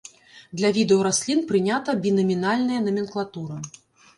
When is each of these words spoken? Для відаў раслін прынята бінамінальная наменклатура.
Для 0.61 0.69
відаў 0.77 1.03
раслін 1.07 1.43
прынята 1.51 1.95
бінамінальная 2.07 2.81
наменклатура. 2.87 3.63